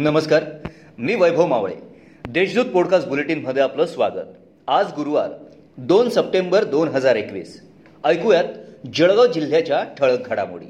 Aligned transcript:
नमस्कार 0.00 0.44
मी 0.98 1.14
वैभव 1.14 1.46
मावळे. 1.46 1.74
देशदूत 2.28 2.64
पॉडकास्ट 2.64 3.08
बुलेटिनमध्ये 3.08 3.62
आपलं 3.62 3.86
स्वागत. 3.86 4.28
आज 4.68 4.86
गुरुवार 4.86 5.30
दोन 5.76 6.08
सप्टेंबर 6.08 6.64
दोन 6.64 6.88
हजार 6.88 7.16
एकवीस. 7.16 7.62
ऐकूयात 8.04 8.44
जळगाव 8.94 9.26
जिल्ह्याच्या 9.26 9.84
ठळक 9.98 10.28
घडामोडी. 10.28 10.64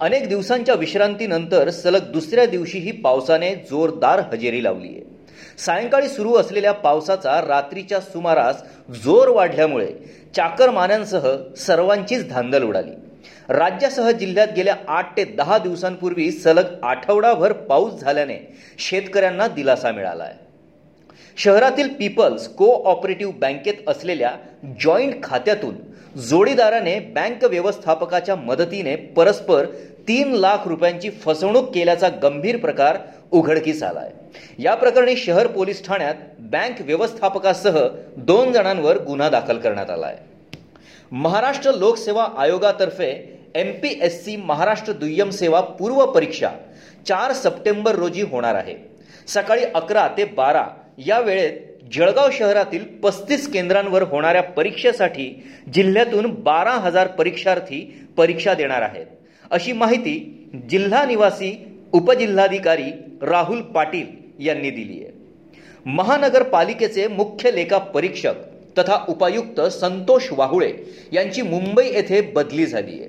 अनेक 0.00 0.28
दिवसांच्या 0.28 0.74
विश्रांतीनंतर 0.74 1.70
सलग 1.70 2.12
दुसऱ्या 2.12 2.46
दिवशीही 2.46 2.92
पावसाने 2.92 3.54
जोरदार 3.54 4.20
हजेरी 4.20 4.64
लावली 4.64 4.88
आहे. 4.88 5.16
सायंकाळी 5.58 6.08
सुरू 6.08 6.34
असलेल्या 6.34 6.72
पावसाचा 6.72 7.40
रात्रीच्या 7.48 8.00
सुमारास 8.00 8.62
जोर 9.04 9.28
वाढल्यामुळे 9.28 9.88
चाकरमान्यांसह 10.36 11.36
सर्वांचीच 11.56 12.28
धांदल 12.28 12.62
उडाली. 12.62 12.92
राज्यासह 13.48 14.10
जिल्ह्यात 14.10 14.48
गेल्या 14.56 14.76
आठ 14.88 15.16
ते 15.16 15.24
दहा 15.24 15.58
दिवसांपूर्वी 15.58 16.30
सलग 16.32 16.74
आठवडाभर 16.82 17.52
पाऊस 17.52 18.00
झाल्याने 18.00 18.38
शेतकऱ्यांना 18.78 19.48
दिलासा 19.48 19.92
मिळाला 19.92 20.24
आहे 20.24 20.42
शहरातील 21.36 21.88
पीपल्स 21.88 22.48
को 22.48 22.72
ऑपरेटिव्ह 22.84 23.32
बँकेत 23.32 23.88
असलेल्या 23.88 24.30
जॉईंट 24.80 25.22
खात्यातून 25.22 25.74
जोडीदाराने 26.20 26.98
बँक 26.98 27.44
व्यवस्थापकाच्या 27.44 28.36
मदतीने 28.36 28.96
परस्पर 28.96 29.66
तीन 30.08 30.32
लाख 30.32 30.66
रुपयांची 30.68 31.10
फसवणूक 31.10 31.74
केल्याचा 31.74 32.08
गंभीर 32.22 32.56
प्रकार 32.56 32.98
उघडकीस 33.32 33.82
आलाय. 33.82 34.10
या 34.58 34.74
प्रकरणी 34.74 35.16
शहर 35.16 35.46
पोलीस 35.46 35.84
ठाण्यात 35.86 36.14
बँक 36.38 36.80
व्यवस्थापकासह 36.80 37.78
दोन 38.16 38.52
जणांवर 38.52 38.98
गुन्हा 38.98 39.28
दाखल 39.28 39.58
करण्यात 39.58 39.90
आला 39.90 40.06
आहे 40.06 40.33
महाराष्ट्र 41.14 41.72
लोकसेवा 41.72 42.22
आयोगातर्फे 42.38 43.08
M 43.54 43.70
P 43.72 43.88
S 44.02 44.24
C 44.24 44.36
Maharashtra 44.36 44.92
दुय्यम 44.92 45.30
सेवा 45.30 45.60
पूर्व 45.76 46.04
परीक्षा 46.06 46.48
चार 47.08 47.32
सप्टेंबर 47.32 47.94
रोजी 47.94 48.22
होणार 48.22 48.54
आहे. 48.54 48.74
सकाळी 49.28 49.64
अकरा 49.74 50.06
ते 50.16 50.24
बारा 50.24 50.64
या 50.98 51.18
वेळेत 51.20 51.60
जळगाव 51.94 52.30
शहरातील 52.32 52.84
पस्तीस 53.02 53.46
केंद्रांवर 53.52 54.02
होणाऱ्या 54.02 54.42
परीक्षेसाठी 54.42 55.28
जिल्ह्यातून 55.74 56.26
बारा 56.38 56.72
हजार 56.72 57.06
परीक्षार्थी 57.06 57.80
परीक्षा 58.16 58.54
देणार 58.54 58.82
आहेत. 58.82 59.06
अशी 59.50 59.72
माहिती 59.72 60.16
जिल्हा 60.70 61.04
निवासी 61.04 61.52
उपजिल्हाधिकारी 61.92 62.90
राहुल 63.22 63.60
पाटील 63.60 64.06
यांनी 64.46 64.70
दिली 64.70 65.02
आहे. 65.02 65.12
महानगरपालिकेचे 65.86 67.06
मुख्य 67.08 67.50
लेखा 67.54 67.78
परीक्षक 67.78 68.34
तथा 68.78 69.04
उपायुक्त 69.08 69.60
संतोष 69.60 70.28
वाहुळे 70.32 70.72
यांची 71.12 71.42
मुंबई 71.42 71.86
येथे 71.86 72.20
बदली 72.20 72.66
झाली 72.66 72.92
आहे. 72.92 73.08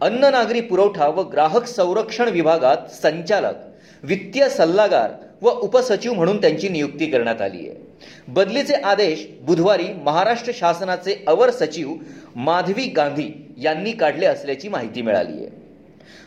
अन्न 0.00 0.24
नागरी 0.24 0.60
पुरवठा 0.60 1.08
व 1.08 1.22
ग्राहक 1.22 1.66
संरक्षण 1.66 2.28
विभागात 2.28 2.90
संचालक 3.02 3.54
वित्तीय 4.02 4.48
सल्लागार 4.48 5.10
व 5.42 5.50
उपसचिव 5.50 6.12
म्हणून 6.12 6.40
त्यांची 6.40 6.68
नियुक्ती 6.68 7.06
करण्यात 7.06 7.40
आली 7.40 7.68
आहे. 7.68 7.76
बदलीचे 8.28 8.74
आदेश 8.74 9.26
बुधवारी 9.42 9.88
महाराष्ट्र 10.04 10.52
शासनाचे 10.54 11.24
अवर 11.26 11.50
सचिव 11.50 11.94
माधवी 12.36 12.86
गांधी 12.86 13.54
यांनी 13.58 13.92
काढले 13.92 14.26
असल्याची 14.26 14.68
माहिती 14.68 15.02
मिळाली 15.02 15.32
आहे. 15.32 15.48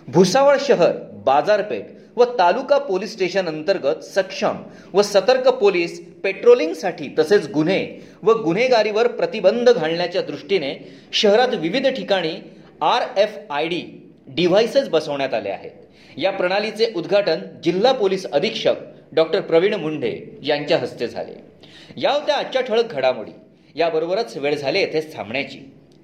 भुसावळ 0.07 0.57
शहर 0.59 0.91
बाजारपेठ 1.25 1.85
व 2.15 2.25
तालुका 2.25 2.77
पोलीस 2.77 3.13
स्टेशन 3.13 3.47
अंतर्गत 3.47 4.03
सक्षम 4.03 4.57
व 4.93 5.01
सतर्क 5.01 5.47
पोलीस 5.49 5.99
पेट्रोलिंगसाठी 6.23 7.07
तसेच 7.19 7.47
गुन्हे 7.49 8.07
व 8.23 8.33
गुन्हेगारीवर 8.33 9.07
प्रतिबंध 9.07 9.69
घालण्याच्या 9.69 10.21
दृष्टीने 10.21 10.73
शहरात 11.13 11.47
विविध 11.47 11.87
ठिकाणी 11.87 12.33
R 12.81 13.19
F 13.19 13.37
I 13.49 13.67
D 13.67 13.81
devices 14.27 14.87
बसवण्यात 14.89 15.33
आले 15.33 15.49
आहेत. 15.49 15.71
या 16.17 16.31
प्रणालीचे 16.31 16.91
उद्घाटन 16.95 17.39
जिल्हा 17.63 17.91
पोलीस 17.91 18.25
अधीक्षक 18.25 18.75
डॉक्टर 19.11 19.41
प्रवीण 19.41 19.73
मुंढे 19.73 20.39
यांच्या 20.43 20.77
हस्ते 20.77 21.07
झाले. 21.07 21.33
या 21.97 22.11
होत्या 22.11 22.35
आजच्या 22.35 22.61
ठळक 22.61 22.93
घडामोडी. 22.93 23.31
याबरोबरच 23.75 24.37
वेळ 24.37 24.55
झाले 24.55 24.79
येथेच 24.79 25.15
थांबण्याची. 25.15 25.59